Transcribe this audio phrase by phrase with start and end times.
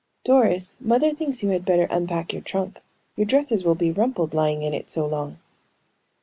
[0.25, 2.79] "Doris, mother thinks you had better unpack your trunk.
[3.15, 5.37] Your dresses will be rumpled lying in it so long."